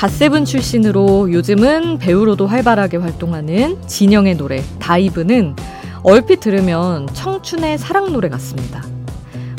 갓세븐 0.00 0.46
출신으로 0.46 1.30
요즘은 1.30 1.98
배우로도 1.98 2.46
활발하게 2.46 2.96
활동하는 2.96 3.76
진영의 3.86 4.38
노래 4.38 4.62
다이브는 4.78 5.54
얼핏 6.02 6.40
들으면 6.40 7.06
청춘의 7.12 7.76
사랑 7.76 8.10
노래 8.10 8.30
같습니다. 8.30 8.82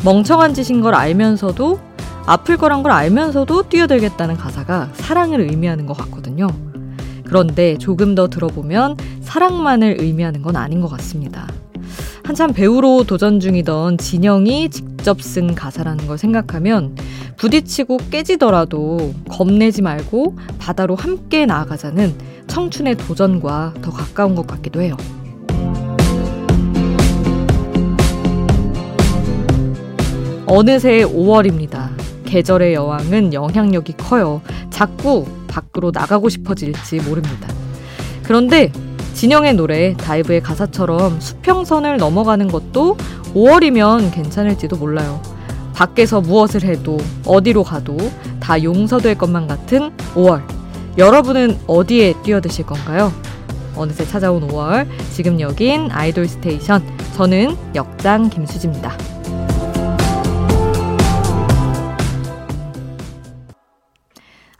멍청한 0.04 0.56
짓인 0.56 0.82
걸 0.82 0.96
알면서도 0.96 1.80
아플 2.26 2.58
거란 2.58 2.84
걸 2.84 2.92
알면서도 2.92 3.64
뛰어들겠다는 3.64 4.38
가사가 4.38 4.90
사랑을 4.94 5.42
의미하는 5.42 5.86
것 5.86 5.98
같거든요. 5.98 6.48
그런데 7.26 7.78
조금 7.78 8.16
더 8.16 8.28
들어보면 8.28 8.98
사랑만을 9.22 9.98
의미하는 10.00 10.42
건 10.42 10.56
아닌 10.56 10.82
것 10.82 10.90
같습니다. 10.90 11.48
한참 12.24 12.54
배우로 12.54 13.04
도전 13.04 13.40
중이던 13.40 13.98
진영이 13.98 14.70
직접 14.70 15.22
쓴 15.22 15.56
가사라는 15.56 16.08
걸 16.08 16.18
생각하면 16.18 16.96
부딪히고 17.38 17.98
깨지더라도 18.12 19.14
겁내지 19.30 19.82
말고 19.82 20.38
바다로 20.60 20.96
함께 20.96 21.46
나아가자는 21.46 22.14
청춘의 22.48 22.98
도전과 22.98 23.74
더 23.82 23.92
가까운 23.92 24.36
것 24.36 24.46
같기도 24.46 24.82
해요. 24.82 24.96
어느새 30.46 31.06
5월입니다. 31.06 31.91
계절의 32.32 32.74
여왕은 32.74 33.34
영향력이 33.34 33.94
커요. 33.98 34.42
자꾸 34.70 35.26
밖으로 35.48 35.92
나가고 35.94 36.30
싶어질지 36.30 37.02
모릅니다. 37.02 37.50
그런데 38.24 38.72
진영의 39.14 39.56
노래 39.56 39.94
다이브의 39.98 40.42
가사처럼 40.42 41.20
수평선을 41.20 41.98
넘어가는 41.98 42.48
것도 42.48 42.96
5월이면 43.36 44.14
괜찮을지도 44.14 44.78
몰라요. 44.78 45.22
밖에서 45.74 46.22
무엇을 46.22 46.64
해도 46.64 46.98
어디로 47.26 47.66
가도 47.66 47.98
다 48.40 48.64
용서될 48.64 49.18
것만 49.18 49.48
같은 49.48 49.92
5월. 50.16 50.42
여러분은 50.98 51.60
어디에 51.68 52.14
뛰어드실 52.24 52.66
건가요? 52.66 53.12
어느새 53.76 54.06
찾아온 54.06 54.48
5월. 54.48 54.88
지금 55.12 55.42
여긴 55.42 55.92
아이돌 55.92 56.30
스테이션. 56.30 56.82
저는 57.18 57.58
역장 57.76 58.30
김수지입니다. 58.30 58.96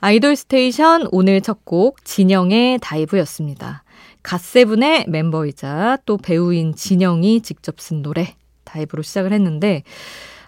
아이돌 0.04 0.36
스테이션 0.36 1.08
오늘 1.12 1.42
첫 1.42 1.60
곡 1.64 2.04
진영의 2.04 2.80
Dive였습니다. 2.82 3.84
갓세븐의 4.24 5.06
멤버이자 5.08 6.00
또 6.06 6.18
배우인 6.18 6.74
진영이 6.76 7.42
직접 7.42 7.80
쓴 7.80 8.02
노래 8.02 8.36
다이브로 8.64 9.04
시작을 9.04 9.32
했는데 9.32 9.84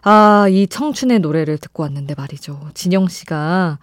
아, 0.02 0.48
이 0.50 0.66
청춘의 0.68 1.20
노래를 1.20 1.60
듣고 1.60 1.84
왔는데 1.84 2.16
말이죠. 2.16 2.72
진영 2.74 3.08
씨가 3.08 3.78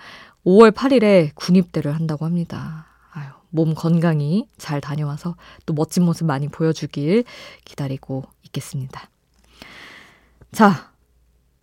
5월 0.45 0.73
8일에 0.73 1.31
군입대를 1.37 1.95
한다고 1.95 2.25
합니다. 2.25 2.87
아유, 3.13 3.29
몸 3.51 3.75
건강히 3.75 4.47
잘 4.59 4.81
다녀와서 4.81 5.37
또 5.67 5.73
멋진 5.73 6.03
모습 6.05 6.27
많이 6.27 6.49
보여주길 6.49 7.23
기다리고 7.65 8.25
있겠습니다. 8.47 9.09
자, 10.53 10.90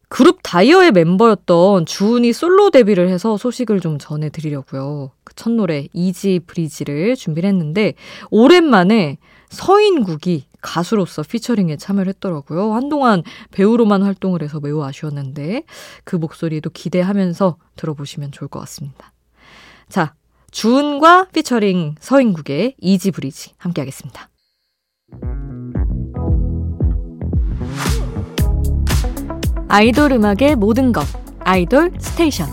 그룹 0.09 0.39
다이어의 0.41 0.91
멤버였던 0.93 1.85
주은이 1.85 2.31
솔로 2.33 2.69
데뷔를 2.69 3.09
해서 3.09 3.37
소식을 3.37 3.79
좀 3.79 3.97
전해드리려고요. 3.99 5.11
그 5.23 5.27
첫 5.37 5.51
노래 5.51 5.87
이지 5.93 6.41
브리지를 6.45 7.15
준비를 7.15 7.47
했는데 7.47 7.93
오랜만에 8.31 9.17
서인국이 9.49 10.45
가수로서 10.59 11.23
피처링에 11.23 11.77
참여를 11.77 12.09
했더라고요. 12.09 12.73
한동안 12.73 13.23
배우로만 13.51 14.03
활동을 14.03 14.41
해서 14.41 14.59
매우 14.59 14.83
아쉬웠는데 14.83 15.63
그 16.03 16.17
목소리도 16.17 16.71
기대하면서 16.71 17.55
들어보시면 17.77 18.33
좋을 18.33 18.49
것 18.49 18.59
같습니다. 18.61 19.13
자, 19.87 20.15
주은과 20.51 21.27
피처링 21.29 21.95
서인국의 21.99 22.75
Easy 22.79 23.11
Breezy 23.11 23.51
함께 23.57 23.79
하겠습니다. 23.81 24.29
아이돌 29.69 30.13
음악의 30.13 30.55
모든 30.55 30.93
것 30.93 31.05
아이돌 31.39 31.91
스테이션 31.99 32.47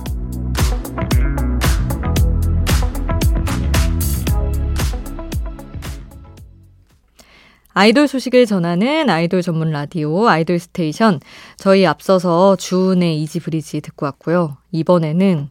아이돌 7.73 8.09
소식을 8.09 8.47
전하는 8.47 9.11
아이돌 9.11 9.43
전문 9.43 9.71
라디오 9.71 10.29
아이돌 10.29 10.61
스테이션. 10.61 11.19
저희 11.57 11.85
앞서서 11.87 12.55
주은의 12.55 13.21
Easy 13.23 13.41
Breezy 13.41 13.81
듣고 13.81 14.07
왔고요. 14.07 14.59
이번에는 14.71 15.49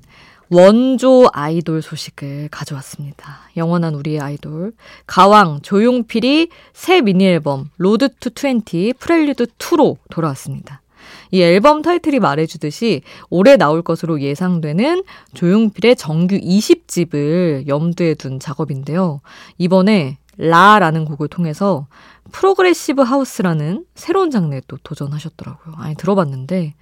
원조 0.49 1.27
아이돌 1.33 1.81
소식을 1.81 2.47
가져왔습니다. 2.49 3.49
영원한 3.57 3.95
우리의 3.95 4.21
아이돌. 4.21 4.71
가왕 5.05 5.59
조용필이 5.63 6.47
새 6.71 7.01
미니 7.01 7.25
앨범 7.25 7.69
Road 7.75 8.09
to 8.19 8.29
20 8.29 8.99
Prelude 8.99 9.47
2로 9.57 9.97
돌아왔습니다. 10.09 10.82
이 11.31 11.41
앨범 11.41 11.81
타이틀이 11.81 12.19
말해주듯이 12.19 13.01
올해 13.29 13.57
나올 13.57 13.81
것으로 13.81 14.21
예상되는 14.21 15.03
조용필의 15.33 15.95
정규 15.95 16.37
20집을 16.37 17.67
염두에 17.67 18.15
둔 18.15 18.39
작업인데요. 18.39 19.21
이번에 19.57 20.17
라라는 20.37 21.05
곡을 21.05 21.27
통해서 21.27 21.87
progressive 22.31 23.01
house라는 23.01 23.85
새로운 23.95 24.31
장르에 24.31 24.61
또 24.67 24.77
도전하셨더라고요. 24.83 25.75
아니, 25.77 25.95
들어봤는데, 25.95 26.73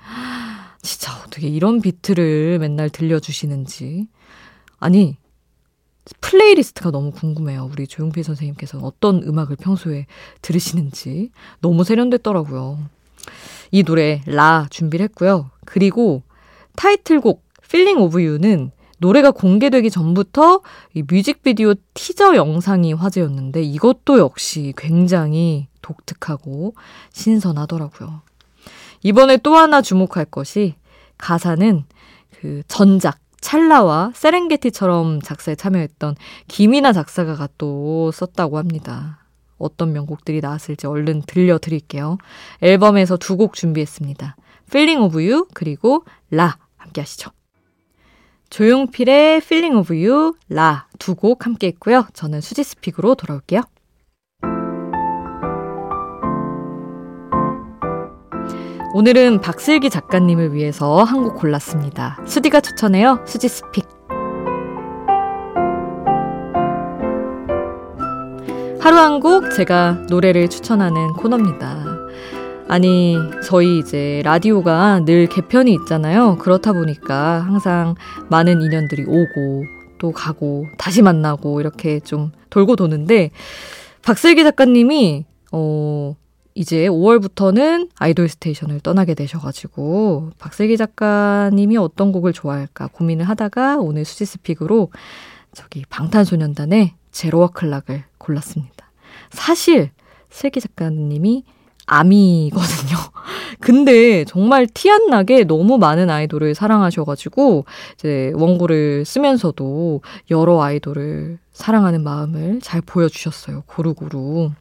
진짜 0.81 1.11
어떻게 1.25 1.47
이런 1.47 1.81
비트를 1.81 2.59
맨날 2.59 2.89
들려주시는지. 2.89 4.07
아니, 4.79 5.17
playlist가 6.21 6.91
너무 6.91 7.11
궁금해요. 7.11 7.69
우리 7.71 7.87
조용필 7.87 8.23
선생님께서 8.23 8.79
어떤 8.79 9.21
음악을 9.23 9.57
평소에 9.57 10.07
들으시는지. 10.41 11.31
너무 11.59 11.83
세련됐더라고요. 11.83 12.79
이 13.71 13.83
노래, 13.83 14.21
라 14.25 14.67
준비를 14.69 15.05
했고요. 15.05 15.49
그리고 15.65 16.23
타이틀곡, 16.75 17.43
Feeling 17.69 17.99
of 17.99 18.21
You는 18.21 18.71
노래가 18.97 19.31
공개되기 19.31 19.89
전부터 19.89 20.61
이 20.93 21.03
뮤직비디오 21.09 21.73
티저 21.93 22.35
영상이 22.35 22.93
화제였는데 22.93 23.63
이것도 23.63 24.19
역시 24.19 24.73
굉장히 24.77 25.67
독특하고 25.81 26.75
신선하더라고요. 27.11 28.21
이번에 29.01 29.37
또 29.37 29.55
하나 29.55 29.81
주목할 29.81 30.25
것이 30.25 30.75
가사는 31.17 31.83
그 32.39 32.61
전작 32.67 33.17
찰나와 33.39 34.11
세렝게티처럼 34.13 35.21
작사에 35.21 35.55
참여했던 35.55 36.15
김이나 36.47 36.93
작사가가 36.93 37.47
또 37.57 38.11
썼다고 38.11 38.59
합니다. 38.59 39.20
어떤 39.61 39.93
명곡들이 39.93 40.41
나왔을지 40.41 40.87
얼른 40.87 41.23
들려드릴게요. 41.27 42.17
앨범에서 42.61 43.17
두 43.17 43.37
곡 43.37 43.53
준비했습니다. 43.53 44.35
Feeling 44.67 45.03
of 45.03 45.17
You 45.19 45.45
그리고 45.53 46.03
라 46.29 46.57
함께 46.77 47.01
하시죠. 47.01 47.31
조용필의 48.49 49.37
Feeling 49.37 49.77
of 49.77 49.93
You, 49.93 50.33
라 50.49 50.87
두 50.99 51.15
곡 51.15 51.45
함께 51.45 51.67
했고요. 51.67 52.07
저는 52.13 52.41
수지 52.41 52.63
스픽으로 52.63 53.15
돌아올게요. 53.15 53.61
오늘은 58.93 59.39
박슬기 59.39 59.89
작가님을 59.89 60.53
위해서 60.53 61.03
한 61.03 61.23
곡 61.23 61.37
골랐습니다. 61.39 62.19
수디가 62.25 62.59
추천해요. 62.61 63.23
수지 63.25 63.47
스픽. 63.47 64.00
하루 68.81 68.97
한 68.97 69.19
곡 69.19 69.51
제가 69.51 70.05
노래를 70.09 70.49
추천하는 70.49 71.13
코너입니다. 71.13 71.85
아니, 72.67 73.15
저희 73.45 73.79
이제 73.79 74.21
라디오가 74.23 75.01
늘 75.05 75.27
개편이 75.27 75.71
있잖아요. 75.73 76.37
그렇다 76.37 76.73
보니까 76.73 77.41
항상 77.41 77.95
많은 78.29 78.61
인연들이 78.61 79.03
오고 79.03 79.65
또 79.99 80.11
가고 80.11 80.65
다시 80.79 81.01
만나고 81.03 81.59
이렇게 81.59 81.99
좀 81.99 82.31
돌고 82.49 82.75
도는데 82.75 83.29
박슬기 84.01 84.43
작가님이 84.43 85.25
어 85.51 86.15
이제 86.55 86.87
5월부터는 86.87 87.89
아이돌 87.99 88.27
스테이션을 88.29 88.79
떠나게 88.79 89.13
되셔가지고 89.13 90.31
박슬기 90.39 90.75
작가님이 90.77 91.77
어떤 91.77 92.11
곡을 92.11 92.33
좋아할까 92.33 92.87
고민을 92.87 93.29
하다가 93.29 93.77
오늘 93.77 94.05
수지스픽으로 94.05 94.89
저기 95.53 95.83
방탄소년단의 95.89 96.93
제로와 97.11 97.47
클락을 97.49 98.05
골랐습니다. 98.21 98.91
사실 99.31 99.91
슬기 100.29 100.61
작가님이 100.61 101.43
아미거든요. 101.85 102.97
근데 103.59 104.23
정말 104.25 104.65
티 104.65 104.89
안 104.89 105.07
나게 105.07 105.43
너무 105.43 105.77
많은 105.77 106.09
아이돌을 106.09 106.55
사랑하셔가지고 106.55 107.65
이제 107.95 108.31
원고를 108.35 109.03
쓰면서도 109.05 110.01
여러 110.29 110.61
아이돌을 110.61 111.39
사랑하는 111.51 112.03
마음을 112.03 112.61
잘 112.61 112.81
보여주셨어요. 112.81 113.63
고루고루. 113.67 114.51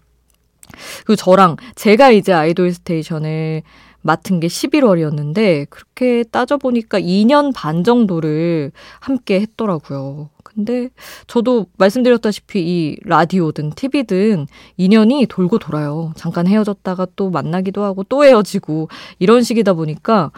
그리고 1.05 1.17
저랑 1.17 1.57
제가 1.75 2.11
이제 2.11 2.33
아이돌 2.33 2.73
스테이션을 2.73 3.63
맡은 4.03 4.41
게 4.41 4.47
11월이었는데 4.47 5.69
그렇게 5.69 6.25
따져보니까 6.25 7.01
2년 7.01 7.53
반 7.55 7.85
정도를 7.85 8.73
함께 9.01 9.41
했더라고요. 9.41 10.31
근데 10.43 10.89
저도 11.27 11.67
말씀드렸다시피 11.79 12.61
이 12.61 12.97
라디오든 13.05 13.71
TV든 13.71 14.47
인연이 14.77 15.27
돌고 15.27 15.59
돌아요. 15.59 16.13
잠깐 16.17 16.47
헤어졌다가 16.47 17.07
또 17.17 17.31
만나기도 17.31 17.85
하고 17.85 18.03
또 18.05 18.25
헤어지고 18.25 18.89
이런 19.19 19.43
식이다 19.43 19.75
보니까 19.75 20.33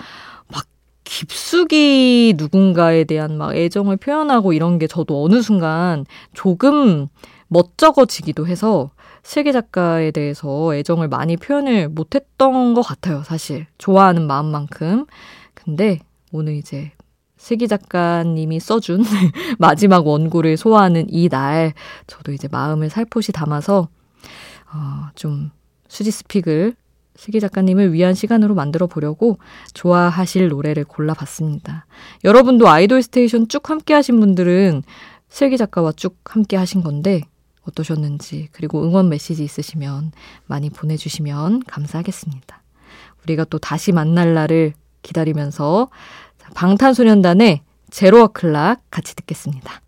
막 0.49 0.67
깊숙이 1.05 2.35
누군가에 2.37 3.05
대한 3.05 3.39
막 3.39 3.57
애정을 3.57 3.97
표현하고 3.97 4.53
이런 4.53 4.79
게 4.79 4.87
저도 4.87 5.25
어느 5.25 5.41
순간 5.41 6.05
조금 6.35 7.09
멋쩍어지기도 7.53 8.47
해서 8.47 8.91
실기 9.23 9.53
작가에 9.53 10.11
대해서 10.11 10.75
애정을 10.75 11.09
많이 11.09 11.37
표현을 11.37 11.89
못했던 11.89 12.75
것 12.75 12.83
같아요, 12.83 13.23
사실. 13.23 13.67
좋아하는 13.79 14.27
마음만큼. 14.27 15.07
근데 15.55 16.01
오늘 16.33 16.55
이제 16.55 16.93
슬기 17.37 17.69
작가님이 17.69 18.59
써준 18.59 19.03
마지막 19.59 20.07
원고를 20.07 20.57
소화하는 20.57 21.07
이 21.09 21.29
날, 21.29 21.73
저도 22.07 22.33
이제 22.33 22.49
마음을 22.51 22.89
살포시 22.89 23.33
담아서, 23.33 23.89
어, 24.73 25.09
좀 25.15 25.51
수지스픽을 25.89 26.75
슬기 27.15 27.41
작가님을 27.41 27.93
위한 27.93 28.15
시간으로 28.15 28.55
만들어 28.55 28.87
보려고 28.87 29.39
좋아하실 29.75 30.49
노래를 30.49 30.85
골라봤습니다. 30.85 31.87
여러분도 32.25 32.69
아이돌 32.69 33.03
스테이션 33.03 33.49
쭉 33.49 33.69
함께 33.69 33.93
하신 33.93 34.19
분들은 34.19 34.83
슬기 35.29 35.59
작가와 35.59 35.93
쭉 35.93 36.17
함께 36.25 36.57
하신 36.57 36.83
건데, 36.83 37.23
어떠셨는지, 37.63 38.49
그리고 38.53 38.85
응원 38.85 39.09
메시지 39.09 39.45
있으시면 39.45 40.13
많이 40.47 40.71
보내주시면 40.71 41.65
감사하겠습니다. 41.65 42.63
우리가 43.25 43.45
또 43.45 43.59
다시 43.59 43.93
만날 43.93 44.35
날을 44.35 44.75
기다리면서 45.03 45.89
방탄소년단의 46.55 47.63
Zero 47.91 48.29
O'Clock 48.29 48.83
같이 48.91 49.15
듣겠습니다. 49.15 49.81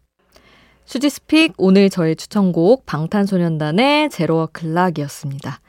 수지's 0.84 1.26
pick 1.26 1.54
오늘 1.56 1.88
저의 1.90 2.14
추천곡 2.16 2.86
방탄소년단의 2.86 4.10
Zero 4.10 4.48
O'Clock이었습니다. 4.52 5.60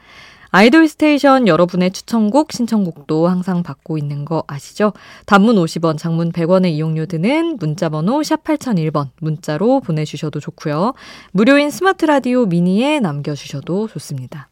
아이돌 0.52 0.88
스테이션 0.88 1.48
여러분의 1.48 1.92
추천곡, 1.92 2.52
신청곡도 2.54 3.28
항상 3.28 3.64
받고 3.64 3.98
있는 3.98 4.26
거 4.26 4.44
아시죠? 4.48 4.94
단문 5.26 5.56
50원, 5.58 5.98
장문 5.98 6.32
100원의 6.32 6.72
이용료 6.72 7.08
드는 7.08 7.58
문자번호 7.60 8.24
샵 8.24 8.44
8001번 8.44 9.10
문자로 9.20 9.82
보내주셔도 9.82 10.40
좋고요. 10.40 10.94
무료인 11.32 11.70
스마트 11.72 12.06
라디오 12.06 12.46
미니에 12.46 13.00
남겨주셔도 13.00 13.88
좋습니다. 13.88 14.50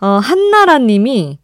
어, 0.00 0.06
한나라 0.06 0.78
님이 0.78 1.38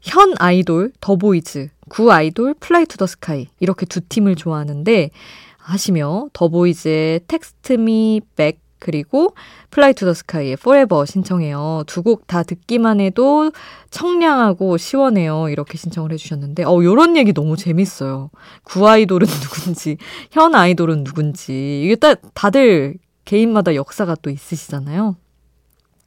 현 0.00 0.34
아이돌, 0.38 0.92
더보이즈, 1.00 1.68
구 1.88 2.12
아이돌, 2.12 2.54
플라이 2.54 2.86
투 2.86 2.96
더 2.96 3.06
스카이 3.06 3.48
이렇게 3.60 3.86
두 3.86 4.00
팀을 4.00 4.36
좋아하는데 4.36 5.10
하시며 5.58 6.28
더보이즈의 6.32 7.20
Text 7.26 7.74
Me 7.74 8.20
Back 8.36 8.60
그리고 8.78 9.34
플라이 9.70 9.92
투 9.94 10.04
더 10.06 10.14
스카이의 10.14 10.56
Forever 10.56 11.04
신청해요. 11.04 11.84
두 11.86 12.02
곡 12.02 12.26
다 12.26 12.42
듣기만 12.42 13.00
해도 13.00 13.50
청량하고 13.90 14.76
시원해요. 14.76 15.48
이렇게 15.48 15.76
신청을 15.78 16.12
해주셨는데, 16.12 16.64
어, 16.64 16.82
요런 16.82 17.16
얘기 17.16 17.32
너무 17.32 17.56
재밌어요. 17.56 18.30
구 18.62 18.88
아이돌은 18.88 19.26
누군지, 19.42 19.96
현 20.30 20.54
아이돌은 20.54 21.04
누군지. 21.04 21.82
이게 21.84 21.96
다, 21.96 22.14
다들 22.34 22.96
개인마다 23.24 23.74
역사가 23.74 24.16
또 24.22 24.30
있으시잖아요. 24.30 25.16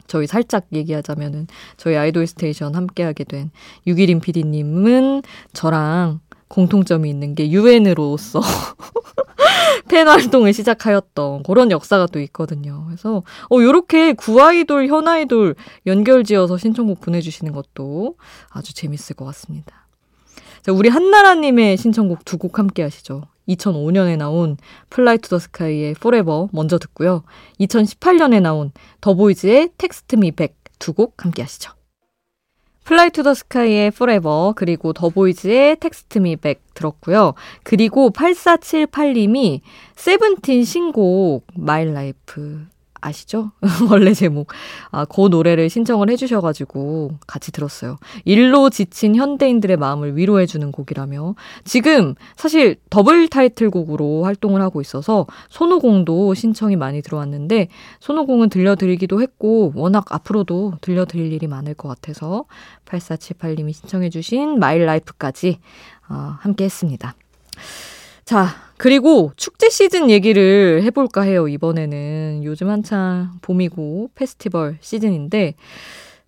저희 0.07 0.27
살짝 0.27 0.65
얘기하자면은, 0.73 1.47
저희 1.77 1.95
아이돌 1.95 2.27
스테이션 2.27 2.75
함께하게 2.75 3.23
된 3.23 3.51
유기린 3.87 4.19
PD님은 4.19 5.21
저랑 5.53 6.19
공통점이 6.49 7.09
있는 7.09 7.33
게 7.33 7.49
유엔으로서 7.49 8.41
팬 9.89 10.07
활동을 10.07 10.53
시작하였던 10.53 11.43
그런 11.43 11.71
역사가 11.71 12.07
또 12.07 12.19
있거든요. 12.21 12.85
그래서 12.87 13.23
어 13.49 13.61
요렇게 13.61 14.13
구아이돌, 14.13 14.87
현아이돌 14.87 15.55
연결지어서 15.85 16.57
신청곡 16.57 17.01
보내주시는 17.01 17.51
것도 17.53 18.15
아주 18.49 18.73
재밌을 18.73 19.15
것 19.15 19.25
같습니다. 19.25 19.87
자, 20.61 20.71
우리 20.71 20.89
한나라님의 20.89 21.77
신청곡 21.77 22.23
두 22.25 22.37
곡 22.37 22.59
함께 22.59 22.83
하시죠. 22.83 23.23
2005년에 23.47 24.17
나온 24.17 24.57
플라이 24.89 25.17
투 25.17 25.29
더 25.29 25.39
스카이의 25.39 25.95
Forever 25.95 26.49
먼저 26.53 26.77
듣고요. 26.77 27.23
2018년에 27.59 28.41
나온 28.41 28.71
더보이즈의 29.01 29.71
Text 29.77 30.15
Me 30.15 30.31
Back 30.31 30.55
두 30.79 30.93
곡 30.93 31.23
함께 31.23 31.41
하시죠. 31.43 31.71
플라이 32.83 33.09
투 33.11 33.23
더 33.23 33.33
스카이의 33.33 33.87
Forever 33.87 34.53
그리고 34.55 34.93
더보이즈의 34.93 35.77
Text 35.79 36.19
Me 36.19 36.37
Back 36.37 36.73
들었고요. 36.73 37.35
그리고 37.63 38.09
8478님이 38.09 39.61
세븐틴 39.95 40.65
신곡 40.65 41.45
My 41.55 41.93
Life 41.93 42.65
아시죠? 43.01 43.51
원래 43.89 44.13
제목. 44.13 44.53
아, 44.91 45.05
그 45.05 45.27
노래를 45.27 45.69
신청을 45.69 46.09
해주셔가지고 46.11 47.17
같이 47.27 47.51
들었어요. 47.51 47.97
일로 48.25 48.69
지친 48.69 49.15
현대인들의 49.15 49.77
마음을 49.77 50.15
위로해주는 50.15 50.71
곡이라며. 50.71 51.35
지금 51.65 52.15
사실 52.35 52.77
더블 52.89 53.27
타이틀곡으로 53.27 54.23
활동을 54.23 54.61
하고 54.61 54.81
있어서 54.81 55.25
손오공도 55.49 56.33
신청이 56.35 56.75
많이 56.75 57.01
들어왔는데 57.01 57.67
손오공은 57.99 58.49
들려드리기도 58.49 59.21
했고 59.21 59.73
워낙 59.75 60.05
앞으로도 60.09 60.73
들려드릴 60.81 61.33
일이 61.33 61.47
많을 61.47 61.73
것 61.73 61.87
같아서 61.89 62.45
8478님이 62.85 63.73
신청해주신 63.73 64.59
My 64.59 64.85
Life까지 64.85 65.59
어, 66.09 66.35
함께 66.39 66.65
했습니다. 66.65 67.15
자, 68.25 68.47
그리고 68.81 69.31
축제 69.35 69.69
시즌 69.69 70.09
얘기를 70.09 70.81
해볼까 70.81 71.21
해요, 71.21 71.47
이번에는. 71.47 72.41
요즘 72.43 72.67
한창 72.67 73.33
봄이고 73.43 74.09
페스티벌 74.15 74.79
시즌인데, 74.81 75.53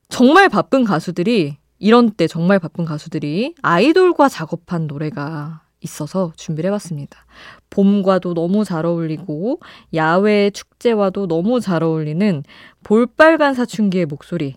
정말 0.07 0.49
바쁜 0.49 0.83
가수들이, 0.83 1.57
이런 1.79 2.11
때 2.11 2.27
정말 2.27 2.59
바쁜 2.59 2.85
가수들이 2.85 3.55
아이돌과 3.63 4.29
작업한 4.29 4.85
노래가 4.85 5.63
있어서 5.81 6.31
준비를 6.35 6.67
해봤습니다. 6.67 7.25
봄과도 7.71 8.35
너무 8.35 8.63
잘 8.63 8.85
어울리고, 8.85 9.59
야외 9.95 10.51
축제와도 10.51 11.27
너무 11.27 11.59
잘 11.59 11.81
어울리는 11.81 12.43
볼빨간 12.83 13.55
사춘기의 13.55 14.05
목소리. 14.05 14.53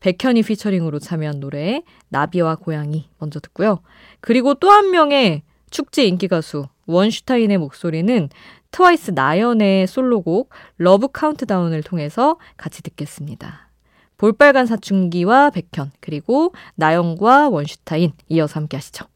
백현이 0.00 0.42
피처링으로 0.42 0.98
참여한 0.98 1.40
노래, 1.40 1.82
나비와 2.10 2.56
고양이 2.56 3.08
먼저 3.18 3.40
듣고요. 3.40 3.78
그리고 4.20 4.52
또 4.52 4.68
한 4.68 4.90
명의 4.90 5.44
축제 5.70 6.04
인기 6.04 6.28
가수, 6.28 6.66
원슈타인의 6.88 7.58
목소리는 7.58 8.28
트와이스 8.70 9.12
나연의 9.12 9.86
솔로곡 9.86 10.50
Love 10.78 11.08
Countdown을 11.08 11.82
통해서 11.82 12.38
같이 12.56 12.82
듣겠습니다. 12.82 13.68
볼빨간 14.16 14.66
사춘기와 14.66 15.50
백현 15.50 15.92
그리고 16.00 16.52
나연과 16.74 17.50
원슈타인 17.50 18.12
이어서 18.28 18.58
함께 18.58 18.76
하시죠. 18.76 19.06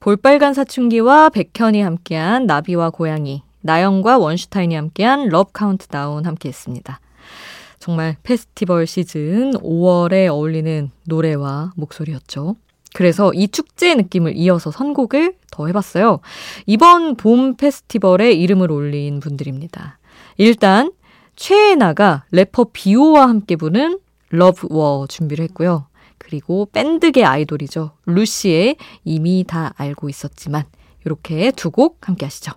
볼빨간 0.00 0.52
사춘기와 0.52 1.30
백현이 1.30 1.80
함께한 1.80 2.46
나비와 2.46 2.90
고양이 2.90 3.42
나연과 3.60 4.18
원슈타인이 4.18 4.74
함께한 4.74 5.28
Love 5.28 5.52
Countdown 5.52 6.26
함께 6.26 6.48
했습니다. 6.48 7.00
정말 7.78 8.16
페스티벌 8.22 8.86
시즌 8.86 9.52
5월에 9.52 10.28
어울리는 10.28 10.90
노래와 11.06 11.72
목소리였죠. 11.76 12.56
그래서 12.94 13.32
이 13.32 13.48
축제의 13.48 13.96
느낌을 13.96 14.36
이어서 14.36 14.70
선곡을 14.70 15.36
더 15.50 15.66
해봤어요. 15.66 16.20
이번 16.66 17.16
봄 17.16 17.56
페스티벌에 17.56 18.32
이름을 18.32 18.70
올린 18.70 19.20
분들입니다. 19.20 19.98
일단 20.36 20.92
최예나가 21.36 22.24
래퍼 22.30 22.66
비오와 22.72 23.28
함께 23.28 23.56
부른 23.56 23.98
Love 24.30 24.73
War 24.73 25.06
준비를 25.08 25.44
했고요. 25.44 25.86
그리고 26.18 26.68
밴드계 26.72 27.24
아이돌이죠. 27.24 27.92
루시의 28.06 28.76
이미 29.04 29.44
다 29.46 29.72
알고 29.76 30.08
있었지만 30.08 30.64
이렇게 31.04 31.50
두 31.50 31.70
곡 31.70 32.06
함께 32.08 32.26
하시죠. 32.26 32.52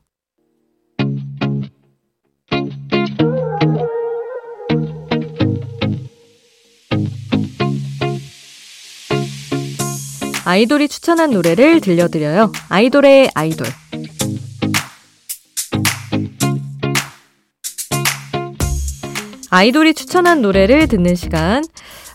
아이돌이 10.47 10.87
추천한 10.89 11.31
노래를 11.31 11.81
들려드려요. 11.81 12.51
아이돌의 12.69 13.31
아이돌. 13.33 13.65
아이돌이 19.49 19.95
추천한 19.95 20.43
노래를 20.43 20.87
듣는 20.87 21.15
시간. 21.15 21.63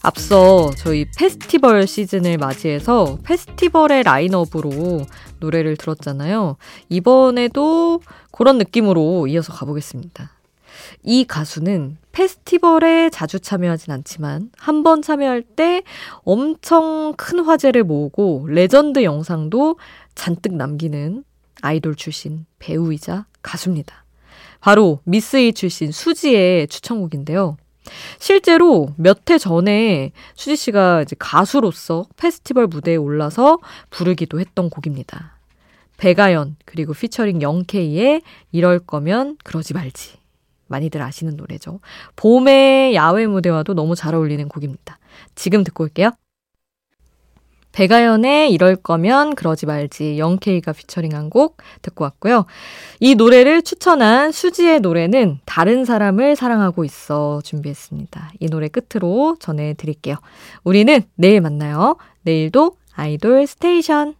앞서 0.02 0.70
저희 0.76 1.06
페스티벌 1.18 1.88
시즌을 1.88 2.38
맞이해서 2.38 3.18
페스티벌의 3.24 4.04
라인업으로 4.04 5.04
노래를 5.40 5.76
들었잖아요. 5.76 6.56
이번에도 6.88 8.00
그런 8.30 8.58
느낌으로 8.58 9.26
이어서 9.26 9.52
가보겠습니다. 9.52 10.30
이 11.02 11.24
가수는 11.24 11.96
페스티벌에 12.12 13.10
자주 13.10 13.40
참여하진 13.40 13.92
않지만 13.92 14.50
한 14.56 14.82
번 14.82 15.02
참여할 15.02 15.42
때 15.42 15.82
엄청 16.24 17.14
큰 17.16 17.40
화제를 17.40 17.84
모으고 17.84 18.46
레전드 18.48 19.02
영상도 19.04 19.76
잔뜩 20.14 20.54
남기는 20.54 21.24
아이돌 21.62 21.94
출신 21.94 22.46
배우이자 22.58 23.26
가수입니다. 23.42 24.04
바로 24.60 25.00
미스이 25.04 25.52
출신 25.52 25.92
수지의 25.92 26.68
추천곡인데요. 26.68 27.56
실제로 28.18 28.92
몇 28.96 29.30
해 29.30 29.38
전에 29.38 30.12
수지 30.34 30.56
씨가 30.56 31.02
이제 31.02 31.16
가수로서 31.18 32.06
페스티벌 32.16 32.66
무대에 32.66 32.96
올라서 32.96 33.58
부르기도 33.90 34.38
했던 34.40 34.70
곡입니다. 34.70 35.38
배가연 35.96 36.56
그리고 36.64 36.94
피처링 36.94 37.42
영케이의 37.42 38.22
이럴 38.52 38.78
거면 38.78 39.36
그러지 39.44 39.74
말지. 39.74 40.19
많이들 40.70 41.02
아시는 41.02 41.36
노래죠. 41.36 41.80
봄의 42.16 42.94
야외 42.94 43.26
무대와도 43.26 43.74
너무 43.74 43.94
잘 43.94 44.14
어울리는 44.14 44.48
곡입니다. 44.48 44.98
지금 45.34 45.64
듣고 45.64 45.84
올게요. 45.84 46.12
배가연의 47.72 48.52
이럴 48.52 48.74
거면 48.74 49.34
그러지 49.36 49.66
말지 49.66 50.18
영케이가 50.18 50.72
피처링한 50.72 51.30
곡 51.30 51.58
듣고 51.82 52.04
왔고요. 52.04 52.46
이 52.98 53.14
노래를 53.14 53.62
추천한 53.62 54.32
수지의 54.32 54.80
노래는 54.80 55.38
다른 55.44 55.84
사람을 55.84 56.34
사랑하고 56.34 56.84
있어 56.84 57.40
준비했습니다. 57.44 58.32
이 58.40 58.46
노래 58.46 58.68
끝으로 58.68 59.36
전해드릴게요. 59.38 60.16
우리는 60.64 61.00
내일 61.14 61.40
만나요. 61.40 61.96
내일도 62.22 62.76
아이돌 62.94 63.46
스테이션. 63.46 64.19